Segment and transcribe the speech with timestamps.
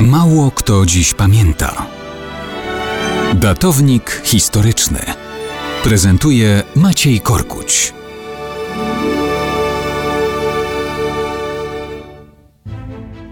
[0.00, 1.86] Mało kto dziś pamięta.
[3.34, 4.98] Datownik historyczny
[5.84, 7.94] prezentuje Maciej Korkuć.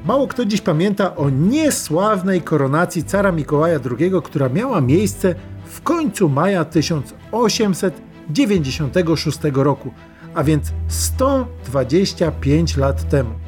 [0.05, 5.35] Mało kto dziś pamięta o niesławnej koronacji cara Mikołaja II, która miała miejsce
[5.65, 9.91] w końcu maja 1896 roku,
[10.35, 13.44] a więc 125 lat temu.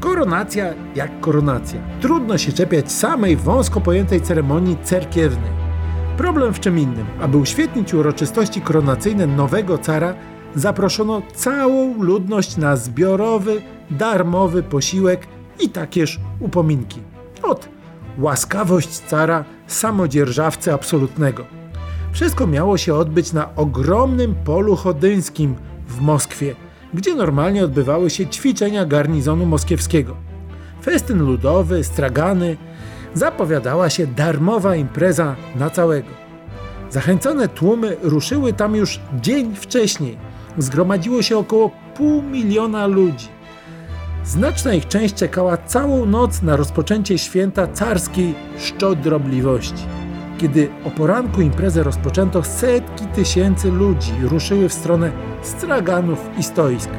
[0.00, 1.80] Koronacja jak koronacja.
[2.00, 5.50] Trudno się czepiać samej wąsko pojętej ceremonii cerkiewnej.
[6.16, 7.06] Problem w czym innym.
[7.20, 10.14] Aby uświetnić uroczystości koronacyjne nowego cara,
[10.54, 15.26] zaproszono całą ludność na zbiorowy, darmowy posiłek
[15.60, 17.00] i takież upominki.
[17.42, 17.68] Od
[18.18, 21.44] łaskawość cara samodzierżawcy absolutnego.
[22.12, 25.54] Wszystko miało się odbyć na ogromnym polu chodyńskim
[25.86, 26.54] w Moskwie,
[26.94, 30.16] gdzie normalnie odbywały się ćwiczenia garnizonu moskiewskiego.
[30.82, 32.56] Festyn ludowy, stragany,
[33.14, 36.08] zapowiadała się darmowa impreza na całego.
[36.90, 40.18] Zachęcone tłumy ruszyły tam już dzień wcześniej.
[40.58, 43.28] Zgromadziło się około pół miliona ludzi.
[44.24, 49.99] Znaczna ich część czekała całą noc na rozpoczęcie święta carskiej szczodrobliwości.
[50.40, 56.90] Kiedy o poranku imprezę rozpoczęto, setki tysięcy ludzi ruszyły w stronę straganów i stoisk.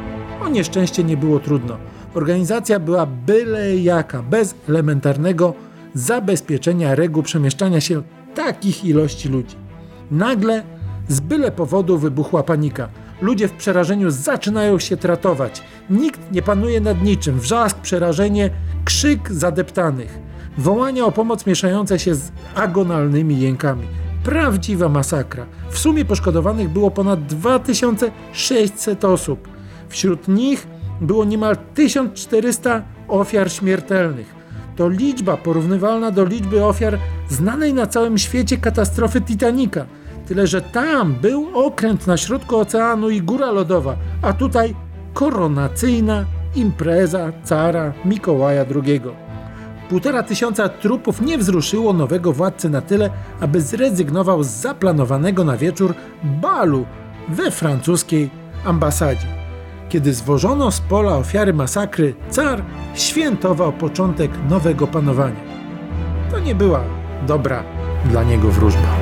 [0.41, 1.77] O nieszczęście nie było trudno.
[2.13, 5.53] Organizacja była byle jaka, bez elementarnego
[5.93, 8.01] zabezpieczenia reguł przemieszczania się
[8.35, 9.55] takich ilości ludzi.
[10.11, 10.63] Nagle
[11.07, 12.89] z byle powodu wybuchła panika.
[13.21, 15.63] Ludzie w przerażeniu zaczynają się tratować.
[15.89, 17.39] Nikt nie panuje nad niczym.
[17.39, 18.49] Wrzask, przerażenie,
[18.85, 20.30] krzyk zadeptanych.
[20.57, 23.87] Wołania o pomoc mieszające się z agonalnymi jękami.
[24.23, 25.45] Prawdziwa masakra.
[25.69, 29.47] W sumie poszkodowanych było ponad 2600 osób.
[29.89, 30.67] Wśród nich
[31.01, 34.35] było niemal 1400 ofiar śmiertelnych.
[34.75, 36.97] To liczba porównywalna do liczby ofiar
[37.29, 39.85] znanej na całym świecie katastrofy Titanica.
[40.27, 44.75] Tyle, że tam był okręt na środku oceanu i góra lodowa, a tutaj
[45.13, 46.25] koronacyjna
[46.55, 49.01] impreza cara Mikołaja II.
[49.91, 53.09] Półtora tysiąca trupów nie wzruszyło nowego władcy na tyle,
[53.39, 55.93] aby zrezygnował z zaplanowanego na wieczór
[56.23, 56.85] balu
[57.29, 58.29] we francuskiej
[58.65, 59.27] ambasadzie.
[59.89, 62.63] Kiedy zwożono z pola ofiary masakry, car
[62.93, 65.41] świętował początek nowego panowania.
[66.31, 66.83] To nie była
[67.27, 67.63] dobra
[68.05, 69.00] dla niego wróżba.